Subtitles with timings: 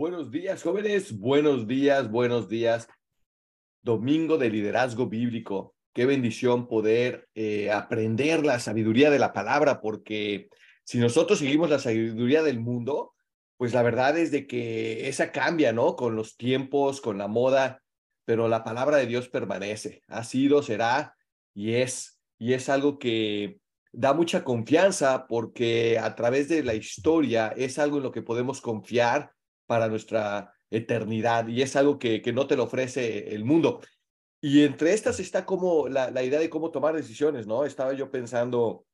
[0.00, 1.18] Buenos días, jóvenes.
[1.18, 2.88] Buenos días, buenos días.
[3.82, 5.74] Domingo de liderazgo bíblico.
[5.92, 10.48] Qué bendición poder eh, aprender la sabiduría de la palabra, porque
[10.84, 13.12] si nosotros seguimos la sabiduría del mundo,
[13.58, 15.96] pues la verdad es de que esa cambia, ¿no?
[15.96, 17.82] Con los tiempos, con la moda,
[18.24, 20.00] pero la palabra de Dios permanece.
[20.08, 21.14] Ha sido, será
[21.52, 22.18] y es.
[22.38, 23.60] Y es algo que
[23.92, 28.62] da mucha confianza porque a través de la historia es algo en lo que podemos
[28.62, 29.34] confiar
[29.70, 33.80] para nuestra eternidad y es algo que, que no te lo ofrece el mundo.
[34.40, 37.64] Y entre estas está como la, la idea de cómo tomar decisiones, ¿no?
[37.64, 38.84] Estaba yo pensando,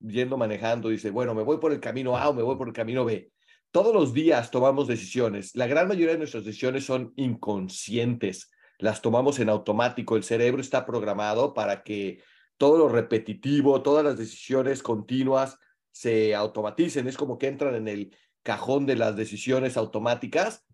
[0.00, 2.74] yendo manejando, dice, bueno, me voy por el camino A o me voy por el
[2.74, 3.30] camino B.
[3.70, 5.54] Todos los días tomamos decisiones.
[5.54, 8.50] La gran mayoría de nuestras decisiones son inconscientes.
[8.80, 10.16] Las tomamos en automático.
[10.16, 12.24] El cerebro está programado para que
[12.56, 15.60] todo lo repetitivo, todas las decisiones continuas
[15.92, 17.06] se automaticen.
[17.06, 20.64] Es como que entran en el cajón de las decisiones automáticas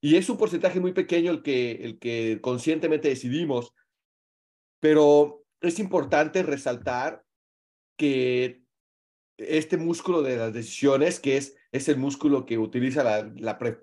[0.00, 3.74] y es un porcentaje muy pequeño el que, el que conscientemente decidimos,
[4.80, 7.24] pero es importante resaltar
[7.96, 8.62] que
[9.36, 13.32] este músculo de las decisiones, que es, es el músculo que utiliza la,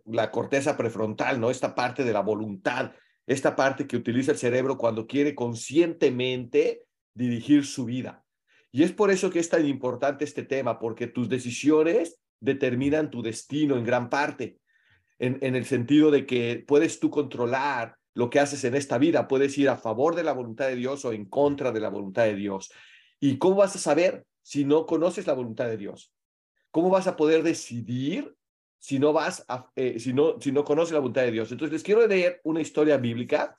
[0.05, 1.49] la, corteza prefrontal, ¿no?
[1.49, 2.93] Esta parte de la voluntad,
[3.25, 8.25] esta parte que utiliza el cerebro cuando quiere conscientemente dirigir su vida.
[8.71, 13.21] Y es por eso que es tan importante este tema, porque tus decisiones determinan tu
[13.21, 14.59] destino en gran parte,
[15.19, 19.27] en, en, el sentido de que puedes tú controlar lo que haces en esta vida,
[19.27, 22.23] puedes ir a favor de la voluntad de Dios o en contra de la voluntad
[22.23, 22.71] de Dios.
[23.19, 26.13] ¿Y cómo vas a saber si no conoces la voluntad de Dios?
[26.71, 28.35] ¿Cómo vas a poder decidir
[28.79, 31.51] si no vas a, eh, si no, si no conoces la voluntad de Dios?
[31.51, 33.55] Entonces les quiero leer una historia bíblica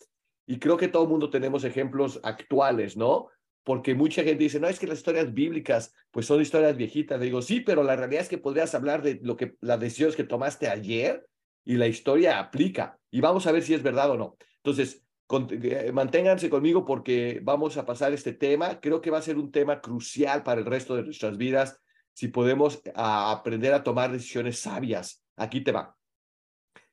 [0.46, 3.28] y creo que todo el mundo tenemos ejemplos actuales, ¿no?
[3.66, 7.18] Porque mucha gente dice, no, es que las historias bíblicas, pues son historias viejitas.
[7.18, 10.14] Le digo, sí, pero la realidad es que podrías hablar de lo que, las decisiones
[10.14, 11.26] que tomaste ayer
[11.64, 12.96] y la historia aplica.
[13.10, 14.36] Y vamos a ver si es verdad o no.
[14.58, 15.04] Entonces,
[15.50, 18.80] eh, manténganse conmigo porque vamos a pasar este tema.
[18.80, 21.82] Creo que va a ser un tema crucial para el resto de nuestras vidas
[22.12, 25.24] si podemos a, aprender a tomar decisiones sabias.
[25.34, 25.96] Aquí te va.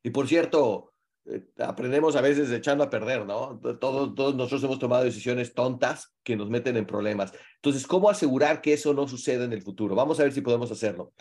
[0.01, 0.92] Y por cierto,
[1.25, 3.59] eh, aprendemos a veces echando a perder, ¿no?
[3.79, 7.33] Todos, nosotros hemos tomado decisiones tontas que nos meten en problemas.
[7.55, 9.95] Entonces, ¿cómo asegurar que eso no suceda en el futuro?
[9.95, 11.13] Vamos a ver si podemos hacerlo.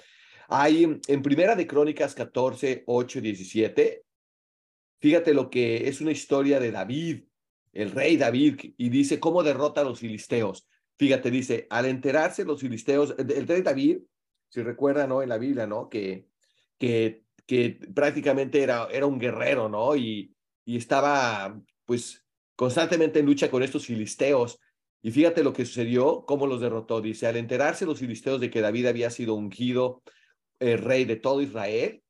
[0.49, 4.05] Hay en Primera de Crónicas 14, 8 y 17,
[5.01, 7.23] fíjate lo que es una historia de David,
[7.73, 10.67] el rey David, y dice cómo derrota a los filisteos.
[10.99, 13.99] Fíjate, dice, al enterarse los filisteos, el rey David,
[14.49, 15.23] si recuerdan, ¿no?
[15.23, 15.89] En la Biblia, ¿no?
[15.89, 16.27] Que,
[16.79, 19.97] que que prácticamente era, era un guerrero, ¿no?
[19.97, 22.25] Y, y estaba, pues,
[22.57, 24.59] constantemente en lucha con estos filisteos.
[25.03, 27.01] Y fíjate lo que sucedió, cómo los derrotó.
[27.01, 30.03] Dice, al enterarse los filisteos de que David había sido ungido
[30.61, 32.03] el rey de todo Israel,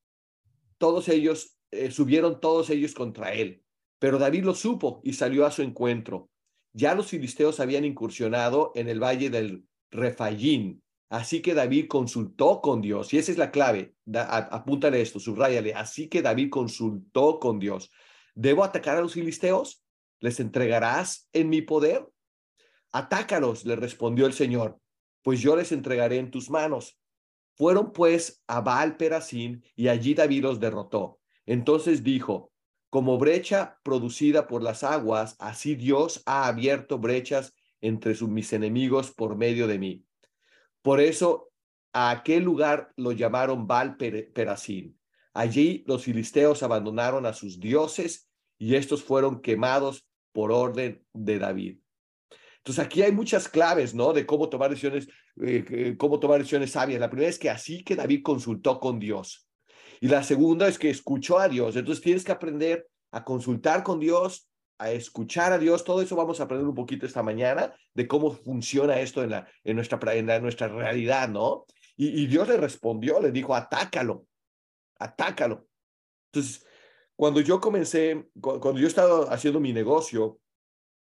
[0.77, 3.63] todos ellos, eh, subieron todos ellos contra él.
[3.99, 6.29] Pero David lo supo y salió a su encuentro.
[6.75, 10.82] Ya los filisteos habían incursionado en el valle del Refayín,
[11.13, 13.95] Así que David consultó con Dios, y esa es la clave.
[14.15, 15.75] apúntale esto, subrayale.
[15.75, 17.91] Así que David consultó con Dios.
[18.35, 19.85] ¿Debo atacar a los filisteos?
[20.21, 22.09] ¿Les entregarás en mi poder?
[22.93, 24.79] Atácalos, le respondió el Señor,
[25.21, 26.99] pues yo les entregaré en tus manos.
[27.57, 31.21] Fueron pues a Baal Perasín y allí David los derrotó.
[31.45, 32.53] Entonces dijo,
[32.89, 37.53] como brecha producida por las aguas, así Dios ha abierto brechas
[37.83, 40.07] entre sus, mis enemigos por medio de mí.
[40.83, 41.51] Por eso
[41.93, 44.99] a aquel lugar lo llamaron Baal Perasín.
[45.35, 48.29] Allí los filisteos abandonaron a sus dioses
[48.59, 51.79] y estos fueron quemados por orden de David.
[52.59, 54.13] Entonces aquí hay muchas claves, ¿no?
[54.13, 55.09] De cómo tomar decisiones,
[55.43, 57.01] eh, cómo tomar decisiones sabias.
[57.01, 59.49] La primera es que así que David consultó con Dios.
[60.01, 61.77] Y la segunda es que escuchó a Dios.
[61.77, 64.49] Entonces tienes que aprender a consultar con Dios,
[64.83, 65.85] a escuchar a Dios.
[65.85, 69.49] Todo eso vamos a aprender un poquito esta mañana de cómo funciona esto en, la,
[69.65, 71.67] en, nuestra, realidad, ¿no?
[71.97, 74.27] Y, Dios le respondió, le dijo, atácalo,
[74.99, 75.69] atácalo.
[76.33, 76.67] Entonces,
[77.15, 80.41] cuando yo comencé, cuando yo estaba haciendo mi negocio,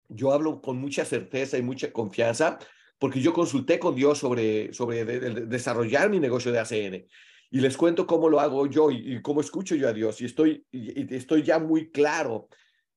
[0.09, 2.59] yo hablo con mucha certeza y mucha confianza
[2.99, 7.07] porque yo consulté con Dios sobre, sobre de, de, desarrollar mi negocio de ACN
[7.49, 10.65] y les cuento cómo lo hago yo y, cómo escucho yo a Dios y estoy,
[10.71, 12.49] y estoy ya muy claro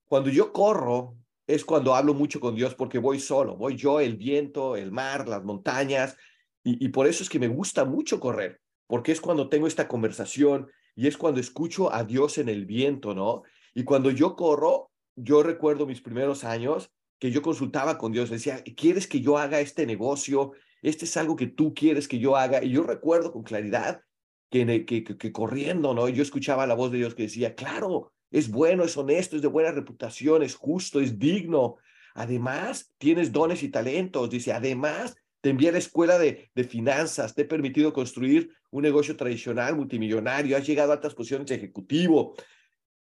[0.06, 1.16] cuando yo corro
[1.46, 5.28] es cuando hablo mucho con Dios porque voy solo, voy yo, el viento, el mar,
[5.28, 6.16] las montañas,
[6.64, 9.86] y, y, por eso es que me gusta mucho correr, porque es cuando tengo esta
[9.86, 13.42] conversación y es cuando escucho a Dios en el viento, ¿no?
[13.74, 18.62] Y cuando yo corro, yo recuerdo mis primeros años que yo consultaba con Dios, decía,
[18.76, 20.52] ¿quieres que yo haga este negocio?
[20.82, 22.62] Este es algo que tú quieres que yo haga.
[22.62, 24.02] Y yo recuerdo con claridad
[24.50, 26.08] que, que, que, corriendo, ¿no?
[26.08, 29.48] Yo escuchaba la voz de Dios que decía, claro, es bueno, es honesto, es de
[29.48, 31.76] buena reputación, es justo, es digno.
[32.14, 34.30] Además, tienes dones y talentos.
[34.30, 38.82] Dice, además, te envié a la escuela de, de finanzas, te he permitido construir un
[38.82, 42.34] negocio tradicional, multimillonario, has llegado a altas posiciones de ejecutivo.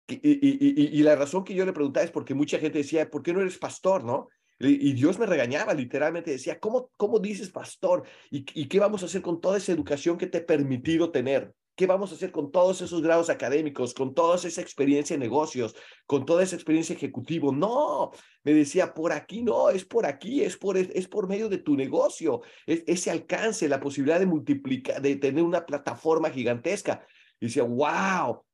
[0.06, 3.22] Y, y, y, la razón que yo le preguntaba es porque mucha gente decía, ¿por
[3.22, 4.28] qué no eres pastor, no?
[4.58, 8.04] Y Dios me regañaba, literalmente decía, ¿cómo, cómo dices pastor?
[8.30, 11.52] ¿Y, ¿Y qué vamos a hacer con toda esa educación que te he permitido tener?
[11.76, 15.74] ¿Qué vamos a hacer con todos esos grados académicos, con toda esa experiencia en negocios,
[16.06, 17.52] con toda esa experiencia ejecutivo?
[17.52, 18.12] No,
[18.44, 21.74] me decía, por aquí no, es por aquí, es por, es por medio de tu
[21.76, 27.04] negocio, es, ese alcance, la posibilidad de multiplicar, de tener una plataforma gigantesca.
[27.40, 28.44] Y decía, wow.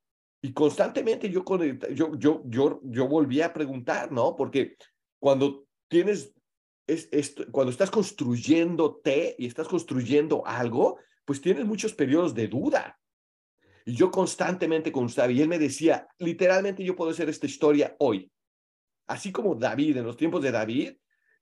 [0.41, 1.45] Y constantemente yo,
[1.93, 4.35] yo, yo, yo, yo volví a preguntar, ¿no?
[4.35, 4.77] Porque
[5.19, 6.33] cuando tienes,
[6.87, 10.97] es, cuando estás construyéndote y estás construyendo algo,
[11.27, 13.00] pues tienes muchos periodos de duda.
[13.85, 18.31] Y yo constantemente constaba, y él me decía, literalmente yo puedo hacer esta historia hoy.
[19.07, 20.93] Así como David, en los tiempos de David,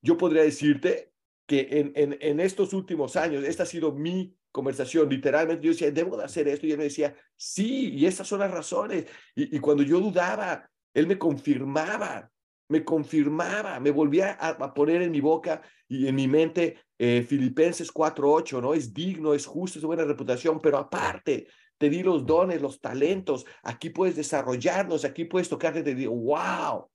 [0.01, 1.13] yo podría decirte
[1.47, 6.17] que en, en, estos últimos años, esta ha sido mi conversación, literalmente yo decía, debo
[6.17, 9.07] de hacer esto, y él me decía, sí, y esas son las razones.
[9.35, 12.31] Y, cuando yo dudaba, él me confirmaba,
[12.69, 17.93] me confirmaba, me volvía a, poner en mi boca y en mi mente eh, Filipenses
[17.93, 18.75] 4.8, ¿no?
[18.75, 21.49] Es digno, es justo, es buena reputación, pero aparte
[21.79, 26.91] te di los dones, los talentos, aquí puedes desarrollarnos, aquí puedes tocarte, te digo, wow.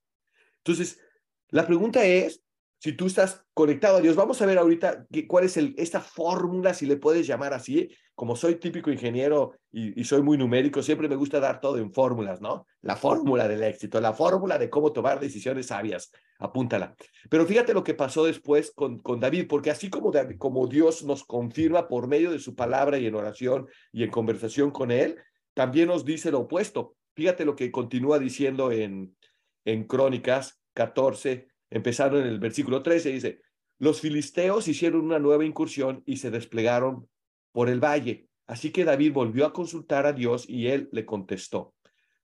[0.58, 1.00] Entonces,
[1.48, 2.43] la pregunta es,
[2.84, 6.84] si tú estás conectado a Dios, vamos a ver ahorita cuál es esta fórmula, si
[6.84, 11.40] le puedes llamar así, como soy típico ingeniero y, soy muy numérico, siempre me gusta
[11.40, 12.66] dar todo en fórmulas, ¿no?
[12.82, 16.94] La fórmula del éxito, la fórmula de cómo tomar decisiones sabias, apúntala.
[17.30, 21.24] Pero fíjate lo que pasó después con, con David, porque así como, como Dios nos
[21.24, 25.16] confirma por medio de su palabra y en oración y en conversación con Él,
[25.54, 26.96] también nos dice lo opuesto.
[27.14, 29.16] Fíjate lo que continúa diciendo en,
[29.64, 33.40] en Crónicas 14, empezando en el versículo 13, dice,
[33.80, 37.08] los filisteos hicieron una nueva incursión y se desplegaron
[37.50, 38.28] por el valle.
[38.46, 41.74] Así que David volvió a consultar a Dios y él le contestó,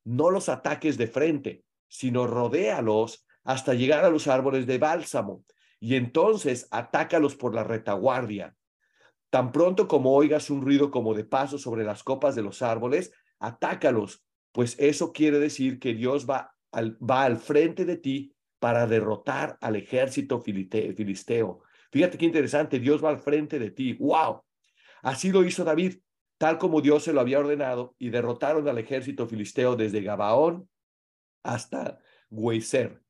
[0.04, 5.44] no los ataques de frente, sino rodéalos hasta llegar a los árboles de bálsamo
[5.80, 8.54] y entonces atácalos por la retaguardia.
[9.30, 13.12] Tan pronto como oigas un ruido como de paso sobre las copas de los árboles,
[13.40, 18.86] atácalos, pues eso quiere decir que Dios va al, va al frente de ti para
[18.86, 21.62] derrotar al ejército filisteo.
[21.90, 23.94] Fíjate qué interesante, Dios va al frente de ti.
[23.94, 24.42] ¡Wow!
[25.02, 25.96] Así lo hizo David,
[26.38, 30.68] tal como Dios se lo había ordenado, y derrotaron al ejército filisteo desde Gabaón
[31.42, 31.98] hasta
[32.28, 33.02] Güeser.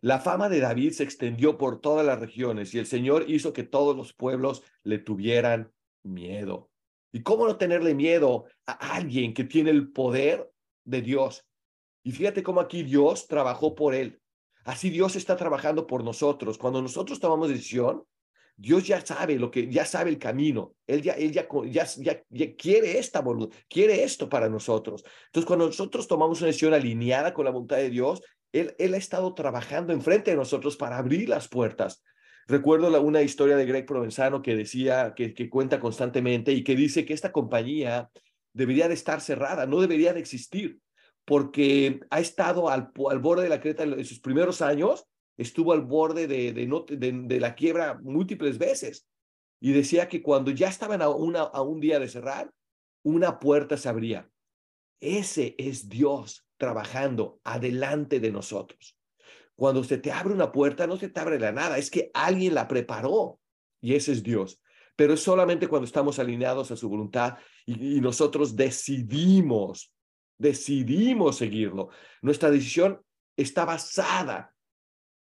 [0.00, 3.62] La fama de David se extendió por todas las regiones y el Señor hizo que
[3.62, 6.70] todos los pueblos le tuvieran miedo.
[7.10, 10.50] ¿Y cómo no tenerle miedo a alguien que tiene el poder
[10.84, 11.46] de Dios?
[12.02, 14.20] Y fíjate cómo aquí Dios trabajó por él.
[14.64, 16.58] Así Dios está trabajando por nosotros.
[16.58, 18.04] Cuando nosotros tomamos decisión,
[18.56, 20.74] Dios ya sabe lo que, ya sabe el camino.
[20.86, 25.04] Él ya, él ya, ya, ya, quiere esta voluntad, quiere esto para nosotros.
[25.26, 28.22] Entonces, cuando nosotros tomamos una decisión alineada con la voluntad de Dios,
[28.52, 32.02] Él, él ha estado trabajando enfrente de nosotros para abrir las puertas.
[32.46, 37.04] Recuerdo una historia de Greg Provenzano que decía, que, que cuenta constantemente y que dice
[37.04, 38.10] que esta compañía
[38.52, 40.78] debería de estar cerrada, no debería de existir
[41.24, 46.26] porque ha estado al, borde de la creta en sus primeros años, estuvo al borde
[46.26, 49.06] de, la quiebra múltiples veces.
[49.60, 52.52] Y decía que cuando ya estaban a un día de cerrar,
[53.02, 54.28] una puerta se abría.
[55.00, 58.98] Ese es Dios trabajando adelante de nosotros.
[59.56, 62.54] Cuando se te abre una puerta, no se te abre la nada, es que alguien
[62.54, 63.38] la preparó
[63.80, 64.60] y ese es Dios.
[64.96, 69.93] Pero es solamente cuando estamos alineados a su voluntad y nosotros decidimos
[70.38, 71.88] decidimos seguirlo.
[72.22, 73.02] Nuestra decisión
[73.36, 74.54] está basada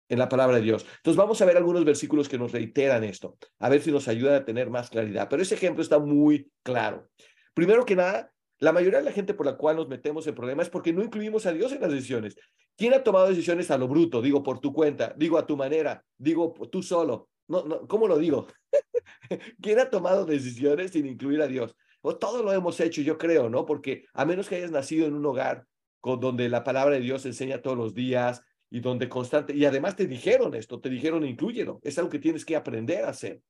[0.09, 0.85] en la palabra de Dios.
[0.97, 4.37] Entonces vamos a ver algunos versículos que nos reiteran esto, a ver si nos ayuda
[4.37, 5.27] a tener más claridad.
[5.29, 7.09] Pero ese ejemplo está muy claro.
[7.53, 10.67] Primero que nada, la mayoría de la gente por la cual nos metemos en problemas
[10.67, 12.35] es porque no incluimos a Dios en las decisiones.
[12.75, 14.21] ¿Quién ha tomado decisiones a lo bruto?
[14.21, 17.29] Digo, por tu cuenta, digo, a tu manera, digo, tú solo.
[17.87, 18.47] ¿Cómo lo digo?
[19.61, 21.75] ¿Quién ha tomado decisiones sin incluir a Dios?
[22.01, 23.65] O todo lo hemos hecho, yo creo, ¿no?
[23.65, 25.65] Porque a menos que hayas nacido en un hogar
[25.99, 29.65] con, donde la palabra de Dios se enseña todos los días y donde constante, y
[29.65, 33.41] además te dijeron esto, te dijeron incluyelo, es algo que tienes que aprender a hacer.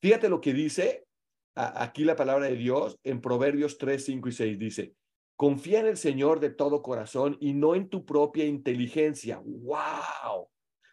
[0.00, 1.06] Fíjate lo que dice
[1.54, 4.94] aquí la palabra de Dios en Proverbios 3, 5 y 6, dice,
[5.36, 9.40] confía en el Señor de todo corazón y no en tu propia inteligencia.
[9.44, 10.48] ¡Wow!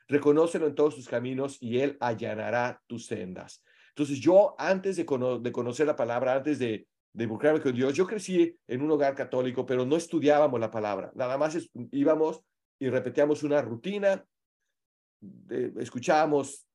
[0.08, 3.64] Reconócelo en todos tus caminos y Él allanará tus sendas.
[4.00, 7.94] Entonces yo antes de, conocer la palabra, antes de, de involucrarme con Dios.
[7.94, 11.12] Yo crecí en un hogar católico, pero no estudiábamos la palabra.
[11.16, 11.58] Nada más
[11.92, 12.42] íbamos
[12.80, 14.26] y repetíamos una rutina,
[15.78, 16.66] escuchábamos,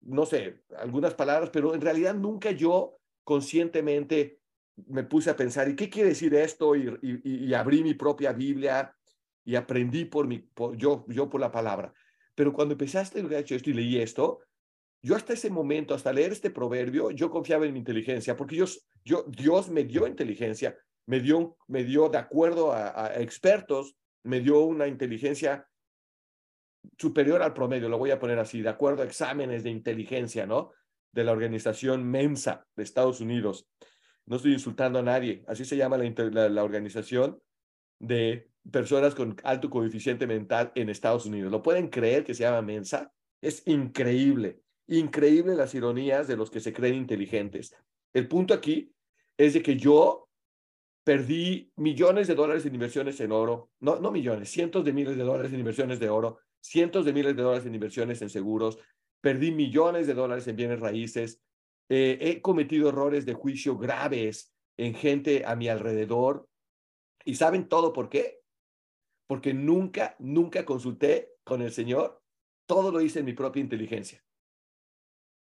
[0.00, 4.40] no sé, algunas palabras, pero en realidad nunca yo conscientemente
[4.86, 6.74] me puse a pensar, ¿y qué quiere decir esto?
[6.74, 8.96] Y, y, abrí mi propia Biblia
[9.44, 10.48] y aprendí por mi,
[10.78, 11.92] yo, yo por la palabra.
[12.34, 14.40] Pero cuando empecé a estudiar esto y leí esto,
[15.02, 18.64] yo hasta ese momento, hasta leer este proverbio, yo confiaba en mi inteligencia, porque yo,
[19.04, 20.76] yo, Dios me dio inteligencia,
[21.06, 25.68] me dio, me dio de acuerdo a, expertos, me dio una inteligencia
[26.98, 30.72] superior al promedio, lo voy a poner así, de acuerdo a exámenes de inteligencia, ¿no?
[31.12, 33.68] De la organización Mensa de Estados Unidos.
[34.26, 37.40] No estoy insultando a nadie, así se llama la, la organización
[38.00, 41.52] de personas con alto coeficiente mental en Estados Unidos.
[41.52, 43.12] ¿Lo pueden creer que se llama Mensa?
[43.40, 47.74] Es increíble, increíble las ironías de los que se creen inteligentes.
[48.12, 48.92] El punto aquí
[49.36, 50.28] es de que yo
[51.04, 55.22] perdí millones de dólares en inversiones en oro, no, no millones, cientos de miles de
[55.22, 58.78] dólares en inversiones de oro, cientos de miles de dólares en inversiones en seguros,
[59.20, 61.40] perdí millones de dólares en bienes raíces,
[61.88, 66.48] eh, he cometido errores de juicio graves en gente a mi alrededor.
[67.24, 68.40] ¿Y saben todo por qué?
[69.26, 72.22] porque nunca, nunca consulté con el Señor.
[72.66, 74.22] Todo lo hice en mi propia inteligencia.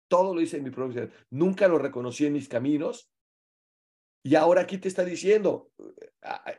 [0.09, 3.11] Todo lo hice en mi propia Nunca lo reconocí en mis caminos.
[4.23, 5.71] Y ahora aquí te está diciendo,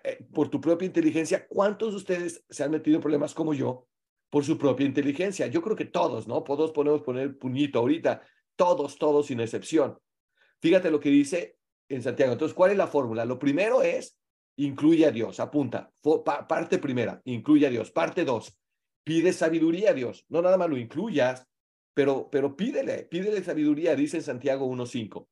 [0.03, 3.87] eh, por tu propia inteligencia, ¿cuántos de ustedes se han metido en problemas como yo
[4.29, 5.47] por su propia inteligencia?
[5.47, 6.41] Yo creo que todos, ¿no?
[6.43, 8.21] Todos podemos poner puñito ahorita.
[8.55, 9.97] Todos, todos sin excepción.
[10.61, 11.57] Fíjate lo que dice
[11.89, 12.33] en Santiago.
[12.33, 13.25] Entonces, ¿cuál es la fórmula?
[13.25, 14.19] Lo primero es
[14.57, 15.91] incluye a Dios, apunta.
[16.47, 17.91] parte primera, incluye a Dios.
[17.91, 18.59] Parte dos,
[19.03, 20.25] pide sabiduría a Dios.
[20.27, 21.47] No nada más lo incluyas,
[21.99, 25.27] pero, pero pídele, pídele sabiduría, dice Santiago 1.5.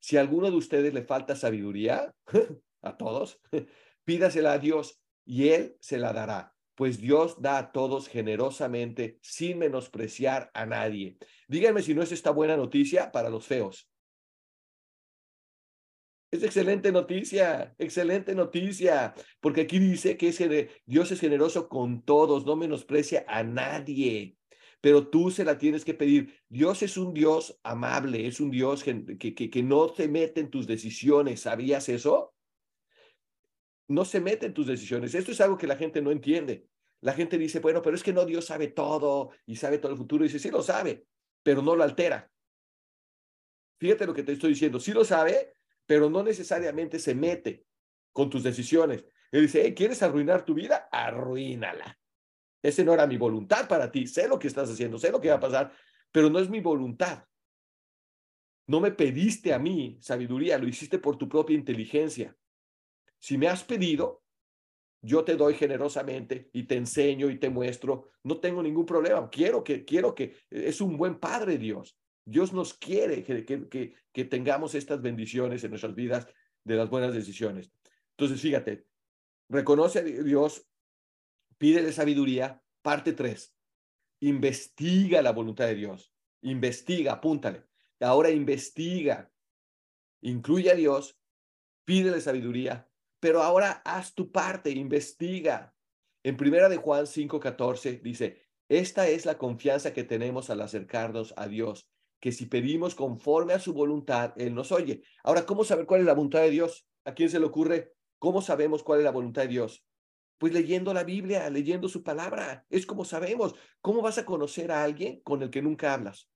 [0.00, 2.12] Si a alguno de ustedes le falta sabiduría,
[2.82, 3.40] a todos,
[4.04, 9.58] pídasela a Dios y Él se la dará, pues Dios da a todos generosamente sin
[9.58, 11.18] menospreciar a nadie.
[11.46, 13.88] Díganme si no es esta buena noticia para los feos.
[16.32, 22.56] Es excelente noticia, excelente noticia, porque aquí dice que Dios es generoso con todos, no
[22.56, 24.37] menosprecia a nadie,
[24.80, 26.34] pero tú se la tienes que pedir.
[26.48, 30.66] Dios es un Dios amable, es un Dios que, que, no se mete en tus
[30.66, 31.40] decisiones.
[31.40, 32.34] ¿Sabías eso?
[33.88, 35.14] No se mete en tus decisiones.
[35.14, 36.68] Esto es algo que la gente no entiende.
[37.00, 39.98] La gente dice, bueno, pero es que no, Dios sabe todo y sabe todo el
[39.98, 40.24] futuro.
[40.24, 41.06] Y dice, sí lo sabe,
[41.42, 42.30] pero no lo altera.
[43.80, 44.78] Fíjate lo que te estoy diciendo.
[44.78, 45.54] Sí lo sabe,
[45.86, 47.64] pero no necesariamente se mete
[48.12, 49.04] con tus decisiones.
[49.30, 50.88] Él dice, ¿quieres arruinar tu vida?
[50.90, 51.98] Arruínala.
[52.62, 54.06] Ese no era mi voluntad para ti.
[54.06, 55.72] Sé lo que estás haciendo, sé lo que va a pasar,
[56.10, 57.24] pero no es mi voluntad.
[58.66, 62.36] No me pediste a mí sabiduría, lo hiciste por tu propia inteligencia.
[63.18, 64.22] Si me has pedido,
[65.00, 68.10] yo te doy generosamente y te enseño y te muestro.
[68.24, 69.28] No tengo ningún problema.
[69.30, 71.96] Quiero que, quiero que, es un buen padre Dios.
[72.24, 76.26] Dios nos quiere que, que, que, tengamos estas bendiciones en nuestras vidas
[76.62, 77.72] de las buenas decisiones.
[78.10, 78.84] Entonces, fíjate,
[79.48, 80.67] reconoce a Dios,
[81.58, 83.54] pídele sabiduría, parte tres,
[84.20, 87.64] investiga la voluntad de Dios, investiga, apúntale.
[88.00, 89.30] Ahora investiga,
[90.20, 91.18] incluye a Dios,
[91.84, 92.88] pídele sabiduría,
[93.20, 95.74] pero ahora haz tu parte, investiga.
[96.22, 101.48] En primera de Juan 5:14 dice, esta es la confianza que tenemos al acercarnos a
[101.48, 101.88] Dios,
[102.20, 105.02] que si pedimos conforme a su voluntad, Él nos oye.
[105.24, 106.86] Ahora, ¿cómo saber cuál es la voluntad de Dios?
[107.04, 107.94] ¿A quién se le ocurre?
[108.18, 109.87] ¿Cómo sabemos cuál es la voluntad de Dios?
[110.38, 112.66] Pues leyendo la Biblia, leyendo su palabra.
[112.70, 113.54] Es como sabemos.
[113.80, 116.30] ¿Cómo vas a conocer a alguien con el que nunca hablas?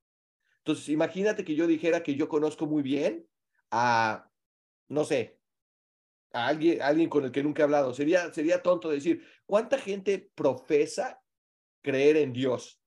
[0.58, 3.26] Entonces, imagínate que yo dijera que yo conozco muy bien
[3.70, 4.30] a,
[4.88, 5.40] no sé,
[6.32, 7.94] a alguien, alguien con el que nunca he hablado.
[7.94, 11.22] Sería, sería tonto decir, ¿cuánta gente profesa
[11.80, 12.80] creer en Dios?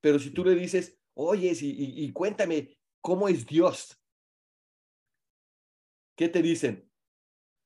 [0.00, 4.00] Pero si tú le dices, Oye, y, y, cuéntame, ¿cómo es Dios?
[6.16, 6.90] ¿Qué te dicen?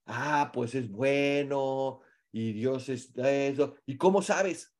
[0.04, 2.00] Ah, pues es bueno
[2.32, 3.76] y Dios es eso.
[3.86, 4.74] ¿Y cómo sabes?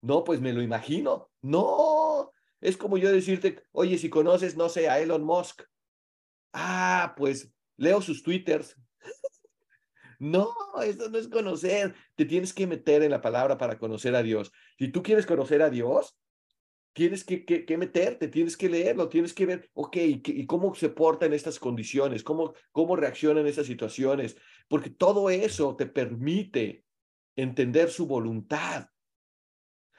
[0.00, 1.30] No, pues me lo imagino.
[1.42, 5.62] No, es como yo decirte, oye, si conoces, no sé, a Elon Musk.
[6.52, 8.76] Ah, pues leo sus twitters.
[10.18, 10.54] no,
[10.84, 11.94] eso no es conocer.
[12.14, 14.52] Te tienes que meter en la palabra para conocer a Dios.
[14.78, 16.18] Si tú quieres conocer a Dios,
[16.92, 21.26] tienes que, que, meterte, tienes que leerlo, tienes que ver, ok, ¿y cómo se porta
[21.26, 22.22] en estas condiciones?
[22.22, 24.36] ¿Cómo, ¿Cómo reacciona en estas situaciones?
[24.68, 26.84] Porque todo eso te permite
[27.36, 28.86] entender su voluntad.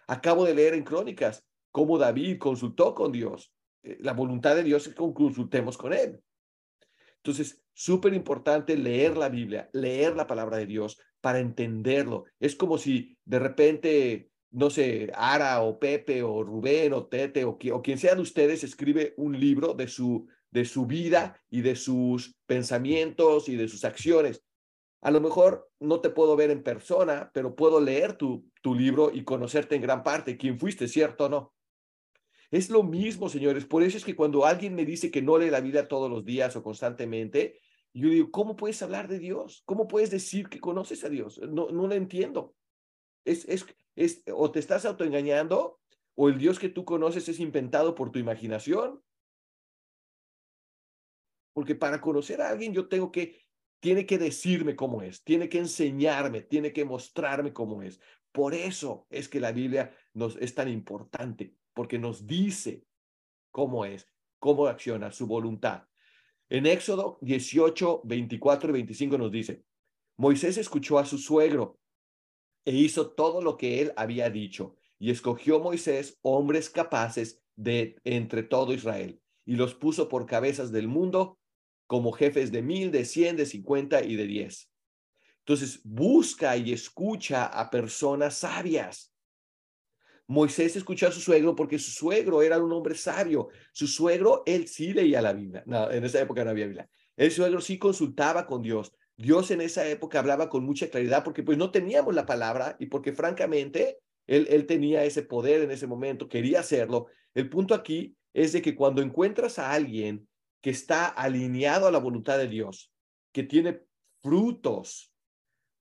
[0.08, 3.54] Acabo de leer en Crónicas cómo David consultó con Dios.
[3.84, 6.22] Eh, la voluntad de Dios es que consultemos con él.
[7.18, 12.26] Entonces, súper importante leer la Biblia, leer la palabra de Dios para entenderlo.
[12.40, 17.58] Es como si de repente, no sé, Ara o Pepe o Rubén o Tete o,
[17.58, 22.36] quien sea de ustedes escribe un libro de su, de su vida y de sus
[22.46, 24.44] pensamientos y de sus acciones.
[25.04, 29.12] A lo mejor no te puedo ver en persona, pero puedo leer tu, tu libro
[29.14, 31.54] y conocerte en gran parte quién fuiste, ¿cierto o no?
[32.52, 33.66] Es lo mismo, señores.
[33.66, 36.24] Por eso es que cuando alguien me dice que no lee la Biblia todos los
[36.24, 37.60] días o constantemente,
[37.94, 39.64] yo digo, ¿cómo puedes hablar de Dios?
[39.66, 41.40] ¿Cómo puedes decir que conoces a Dios?
[41.40, 42.56] No, no lo entiendo.
[43.26, 45.82] Es, es, es, o te estás autoengañando
[46.16, 49.04] o el Dios que tú conoces es inventado por tu imaginación.
[51.54, 53.43] Porque para conocer a alguien yo tengo que,
[53.84, 58.00] tiene que decirme cómo es, tiene que enseñarme, tiene que mostrarme cómo es.
[58.32, 62.86] Por eso es que la Biblia nos es tan importante porque nos dice
[63.52, 64.08] cómo es,
[64.40, 65.84] cómo acciona su voluntad.
[66.48, 69.66] En Éxodo 18, 24 y 25 nos dice,
[70.16, 71.78] Moisés escuchó a su suegro
[72.64, 78.44] e hizo todo lo que él había dicho, y escogió Moisés hombres capaces de entre
[78.44, 81.38] todo Israel, y los puso por cabezas del mundo
[81.88, 84.70] como jefes de mil, de cien, de cincuenta y de diez.
[85.40, 89.14] Entonces, busca y escucha a personas sabias
[90.28, 93.50] Moisés escuchó a su suegro porque su suegro era un hombre sabio.
[93.72, 95.64] Su suegro, él sí leía la Biblia.
[95.66, 96.90] No, en esa época no había Biblia.
[97.18, 98.94] El suegro sí consultaba con Dios.
[99.16, 102.88] Dios en esa época hablaba con mucha claridad porque pues no teníamos la palabra y
[102.88, 107.08] porque francamente él, él tenía ese poder en ese momento, quería hacerlo.
[107.36, 110.28] El punto aquí es de que cuando encuentras a alguien
[110.64, 112.90] que está alineado a la voluntad de Dios,
[113.34, 113.82] que tiene
[114.22, 115.14] frutos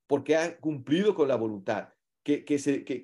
[0.09, 1.91] porque ha cumplido con la voluntad,
[2.25, 2.57] que, que,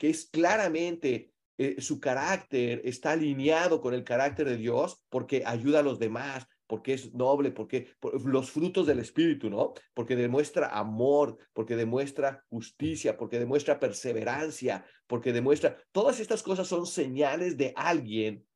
[0.02, 5.84] es claramente eh, su carácter está alineado con el carácter de Dios porque ayuda a
[5.84, 7.92] los demás, porque es noble, porque
[8.24, 9.72] los frutos del Espíritu, ¿no?
[9.94, 16.86] Porque demuestra amor, porque demuestra justicia, porque demuestra perseverancia, porque demuestra, todas estas cosas son
[16.86, 18.47] señales de alguien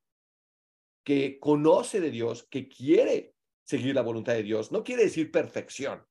[1.04, 3.34] que conoce de Dios, que quiere
[3.64, 4.72] seguir la voluntad de Dios.
[4.72, 6.04] No quiere decir perfección.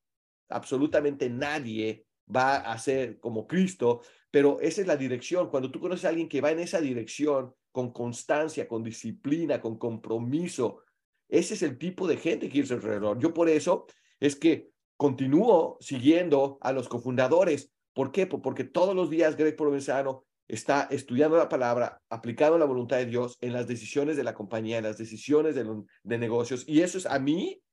[0.50, 5.50] Absolutamente nadie va a ser como Cristo, pero esa es la dirección.
[5.50, 9.78] Cuando tú conoces a alguien que va en esa dirección, con constancia, con disciplina, con
[9.78, 10.84] compromiso,
[11.30, 13.18] ese es el tipo de gente que es alrededor.
[13.20, 13.86] Yo por eso
[14.20, 17.72] es que continúo siguiendo a los cofundadores.
[17.94, 18.28] ¿Por qué?
[18.28, 23.38] Porque todos los días Greg Provenzano está estudiando la palabra, aplicando la voluntad de Dios
[23.40, 25.66] en las decisiones de la compañía, en las decisiones de,
[26.04, 26.66] de negocios.
[26.68, 27.64] Y eso es a mí,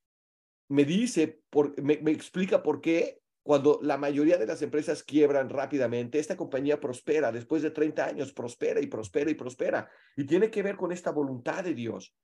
[0.69, 5.49] me dice, por, me, me explica por qué cuando la mayoría de las empresas quiebran
[5.49, 9.91] rápidamente, esta compañía prospera, después de 30 años prospera y prospera y prospera.
[10.17, 12.15] Y tiene que ver con esta voluntad de Dios.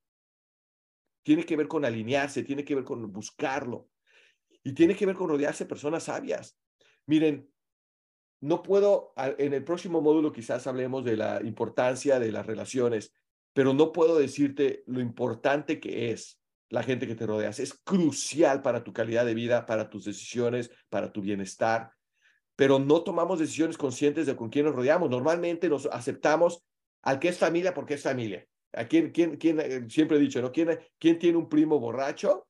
[1.23, 3.89] Tiene que ver con alinearse, tiene que ver con buscarlo.
[4.63, 6.57] Y tiene que ver con rodearse de personas sabias.
[7.07, 7.49] Miren,
[8.45, 13.11] no puedo, en el próximo módulo quizás hablemos de la importancia de las relaciones,
[13.53, 17.59] pero no puedo decirte lo importante que es la gente que te rodeas.
[17.59, 21.91] Es crucial para tu calidad de vida, para tus decisiones, para tu bienestar,
[22.55, 25.09] pero no tomamos decisiones conscientes de con quién nos rodeamos.
[25.09, 26.63] Normalmente nos aceptamos
[27.01, 28.45] al que es familia porque es familia.
[28.73, 30.51] ¿A quién, quién, quién, eh, siempre he dicho, ¿no?
[30.51, 32.47] ¿Quién, ¿Quién tiene un primo borracho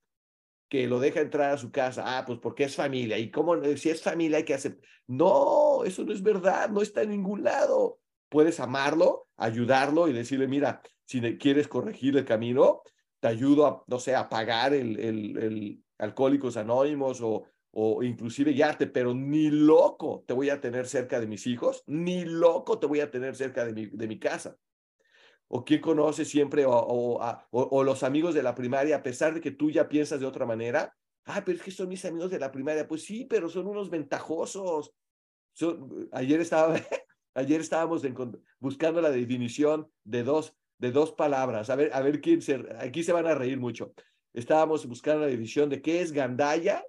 [0.68, 2.04] que lo deja entrar a su casa?
[2.06, 3.18] Ah, pues porque es familia.
[3.18, 4.90] ¿Y cómo, si es familia hay que aceptar?
[5.08, 8.00] No, eso no es verdad, no está en ningún lado.
[8.30, 12.82] Puedes amarlo, ayudarlo y decirle, mira, si quieres corregir el camino,
[13.20, 18.88] te ayudo a, no sé, a pagar el, el, Alcohólicos Anónimos o, o inclusive guiarte,
[18.88, 23.00] pero ni loco te voy a tener cerca de mis hijos, ni loco te voy
[23.00, 24.58] a tener cerca de mi, de mi casa.
[25.48, 26.74] O quién conoce siempre, o,
[27.52, 30.46] o, los amigos de la primaria, a pesar de que tú ya piensas de otra
[30.46, 30.96] manera,
[31.26, 33.90] ah, pero es que son mis amigos de la primaria, pues sí, pero son unos
[33.90, 34.92] ventajosos.
[36.12, 36.76] Ayer, estaba,
[37.34, 38.04] ayer estábamos
[38.60, 41.70] buscando la definición de dos de dos palabras.
[41.70, 42.66] A ver, a ver quién se.
[42.80, 43.94] Aquí se van a reír mucho.
[44.34, 46.86] Estábamos buscando la división de qué es Gandaya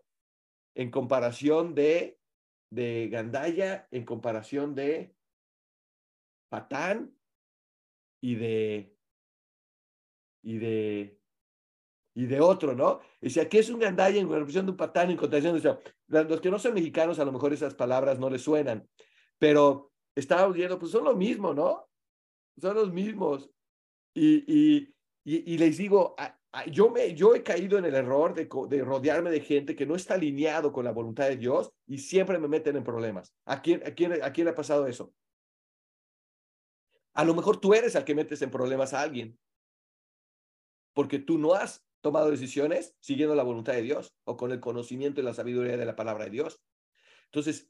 [0.74, 2.18] en comparación de.
[2.70, 5.14] de Gandaya en comparación de
[6.48, 7.16] Patán
[8.20, 8.96] y de.
[10.42, 11.15] y de.
[12.16, 13.00] Y de otro, ¿no?
[13.20, 16.24] Decía, ¿qué es un Gandaya en comparación de un Patán en comparación de.
[16.24, 18.88] Los que no son mexicanos, a lo mejor esas palabras no les suenan,
[19.38, 21.86] pero estábamos viendo, pues son lo mismo, ¿no?
[22.58, 23.50] Son los mismos.
[24.14, 26.16] Y, y, les digo,
[26.70, 29.94] yo, me, yo he caído en el error de, de, rodearme de gente que no
[29.94, 33.34] está alineado con la voluntad de Dios y siempre me meten en problemas.
[33.44, 35.12] ¿A quién, a quién, a quién le ha pasado eso?
[37.12, 39.38] A lo mejor tú eres el que metes en problemas a alguien
[40.94, 45.20] porque tú no has tomado decisiones siguiendo la voluntad de Dios o con el conocimiento
[45.20, 46.62] y la sabiduría de la palabra de Dios.
[47.24, 47.68] Entonces,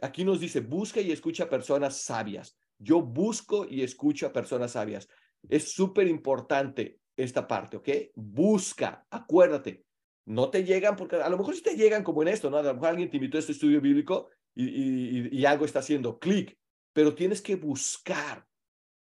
[0.00, 2.56] aquí nos dice, busca y escucha personas sabias.
[2.78, 5.08] Yo busco y escucho a personas sabias.
[5.48, 7.88] Es súper importante esta parte, ¿ok?
[8.14, 9.84] Busca, acuérdate,
[10.24, 12.58] no te llegan, porque a lo mejor si te llegan como en esto, ¿no?
[12.58, 15.80] A lo mejor alguien te invitó a este estudio bíblico y, y, y algo está
[15.80, 16.56] haciendo clic,
[16.92, 18.46] pero tienes que buscar.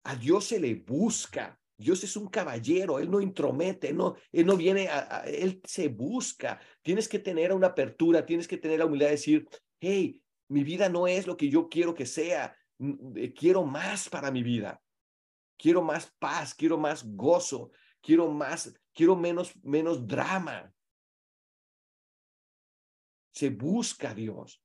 [0.03, 1.60] A Dios se le busca.
[1.81, 6.59] Dios es un caballero, Él no intromete, no, Él no viene, a, Él se busca.
[6.83, 9.47] Tienes que tener una apertura, tienes que tener la humildad de decir,
[9.79, 12.55] hey, mi vida no es lo que yo quiero que sea,
[13.15, 14.81] eh, quiero más para mi vida.
[15.57, 20.73] Quiero más paz, quiero más gozo, quiero más, quiero menos, menos drama.
[23.33, 24.63] Se busca a Dios.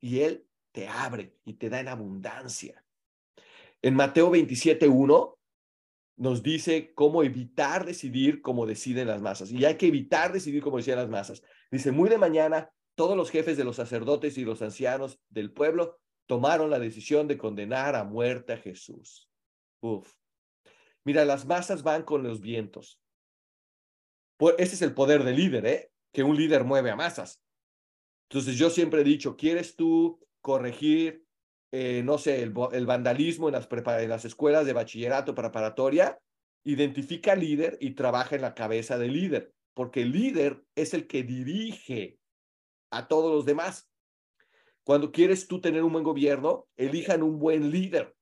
[0.00, 2.83] Y Él te abre y te da en abundancia.
[3.84, 5.36] En Mateo 27.1
[6.16, 9.50] nos dice cómo evitar decidir como deciden las masas.
[9.50, 11.42] Y hay que evitar decidir como deciden las masas.
[11.70, 16.00] Dice, muy de mañana, todos los jefes de los sacerdotes y los ancianos del pueblo
[16.24, 19.28] tomaron la decisión de condenar a muerte a Jesús.
[19.82, 20.14] Uf.
[21.04, 23.02] Mira, las masas van con los vientos.
[24.56, 25.92] Ese es el poder del líder, ¿eh?
[26.10, 27.42] Que un líder mueve a masas.
[28.30, 31.23] Entonces yo siempre he dicho, ¿quieres tú corregir
[31.76, 32.52] eh, no sé, el,
[32.86, 36.20] vandalismo en las, escuelas de bachillerato preparatoria,
[36.62, 41.24] identifica líder y trabaja en la cabeza del líder, porque el líder es el que
[41.24, 42.16] dirige
[42.92, 43.90] a todos los demás.
[44.84, 48.14] Cuando quieres tú tener un buen gobierno, elijan un buen líder,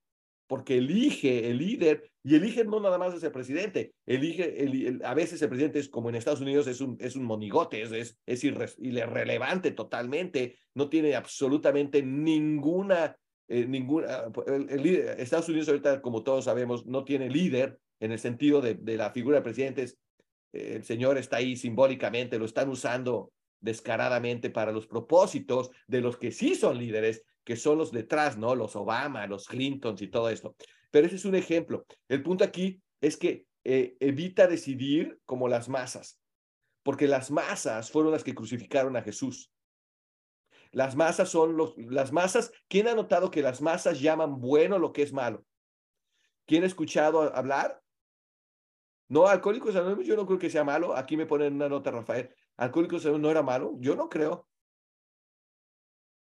[0.46, 5.42] porque elige el líder y elige no nada más es el presidente, elige, a veces
[5.42, 9.72] el presidente es como en Estados Unidos es un, es un monigote, es, es irrelevante
[9.72, 13.14] totalmente, no tiene absolutamente ninguna
[13.52, 14.86] eh, ninguna, el,
[15.18, 19.10] Estados Unidos ahorita, como todos sabemos, no tiene líder en el sentido de, de la
[19.10, 19.98] figura de presidentes.
[20.54, 26.16] Eh, el señor está ahí simbólicamente, lo están usando descaradamente para los propósitos de los
[26.16, 28.54] que sí son líderes, que son los detrás, ¿no?
[28.54, 30.56] Los Obama, los Clintons y todo esto.
[30.90, 31.84] Pero ese es un ejemplo.
[32.08, 36.18] El punto aquí es que eh, evita decidir como las masas,
[36.82, 39.50] porque las masas fueron las que crucificaron a Jesús.
[40.72, 42.52] Las masas son los, las masas.
[42.68, 45.44] ¿Quién ha notado que las masas llaman bueno lo que es malo?
[46.46, 47.80] ¿Quién ha escuchado hablar?
[49.08, 50.96] No, Alcohólicos Anónimos yo no creo que sea malo.
[50.96, 52.34] Aquí me ponen una nota, Rafael.
[52.56, 53.74] Alcohólicos Anónimos no era malo.
[53.78, 54.48] Yo no creo.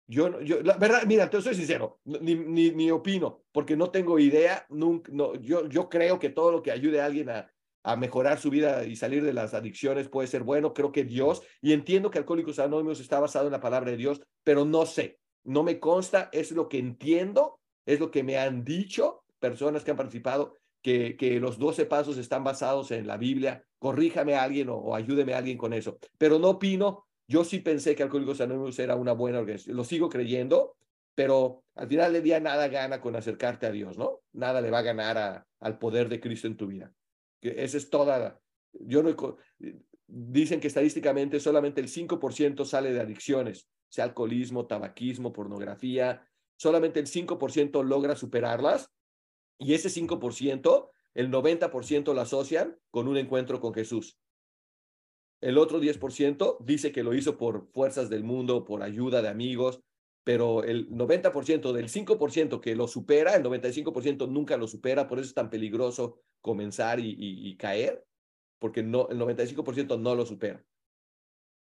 [0.08, 4.20] Yo, yo la verdad, mira, te soy sincero, ni, ni, ni opino, porque no tengo
[4.20, 5.02] idea, no,
[5.36, 7.50] yo, yo creo que todo lo que ayude a alguien a,
[7.84, 10.74] a mejorar su vida y salir de las adicciones puede ser bueno.
[10.74, 14.22] Creo que Dios, y entiendo que Alcohólicos Anónimos está basado en la palabra de Dios,
[14.44, 18.64] pero no sé, no me consta, es lo que entiendo, es lo que me han
[18.64, 23.64] dicho personas que han participado, que, que los 12 pasos están basados en la Biblia.
[23.80, 27.06] Corríjame a alguien o, ayúdeme a alguien con eso, pero no opino.
[27.28, 30.76] Yo sí pensé que Alcohólicos Anónimos era una buena organización, lo sigo creyendo,
[31.16, 34.20] pero al final del día nada gana con acercarte a Dios, ¿no?
[34.34, 36.92] Nada le va a ganar al poder de Cristo en tu vida
[37.42, 38.40] que esa es toda,
[38.74, 39.38] yo no,
[40.08, 46.26] dicen que estadísticamente solamente el 5% sale de adicciones, sea alcoholismo, tabaquismo, pornografía,
[46.56, 48.92] solamente el 5% logra superarlas
[49.58, 54.18] y ese 5%, el 90% lo asocian con un encuentro con Jesús.
[55.42, 59.82] El otro 10% dice que lo hizo por fuerzas del mundo, por ayuda de amigos,
[60.24, 65.30] pero el 90% del 5% que lo supera, el 95% nunca lo supera, por eso
[65.30, 68.06] es tan peligroso comenzar y, caer,
[68.60, 70.64] porque no, el 95% no lo supera.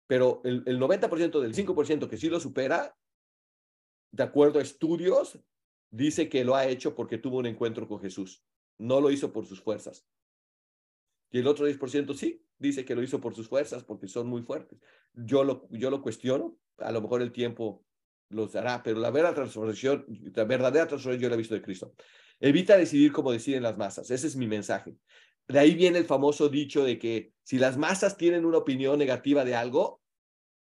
[0.07, 2.95] Pero el, el 90% del 5% que sí lo supera,
[4.11, 5.39] de acuerdo a estudios,
[5.89, 8.43] dice que lo ha hecho porque tuvo un encuentro con Jesús.
[8.77, 10.05] No lo hizo por sus fuerzas.
[11.31, 14.43] Y el otro 10% sí, dice que lo hizo por sus fuerzas porque son muy
[14.43, 14.79] fuertes.
[15.13, 17.83] Yo lo, yo lo cuestiono, a lo mejor el tiempo
[18.29, 21.93] los dará, pero la verdadera transformación, la verdadera transformación yo la he visto de Cristo.
[22.39, 24.95] Evita decidir como deciden las masas, ese es mi mensaje.
[25.47, 29.45] De ahí viene el famoso dicho de que si las masas tienen una opinión negativa
[29.45, 30.01] de algo,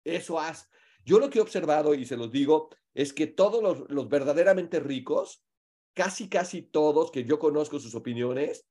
[0.04, 0.68] eso haz.
[1.04, 4.80] Yo lo que he observado, y se los digo, es que todos los, los verdaderamente
[4.80, 5.44] ricos,
[5.94, 8.66] casi, casi todos que yo conozco sus opiniones,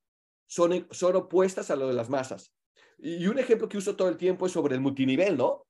[0.47, 2.53] son, son opuestas a lo de las masas.
[2.97, 5.65] Y un ejemplo que uso todo el tiempo es sobre el multinivel, ¿no?